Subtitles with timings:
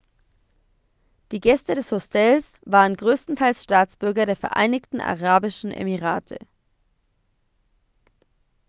[1.31, 6.39] die gäste des hostels waren größtenteils staatsbürger der vereinigten arabischen emirate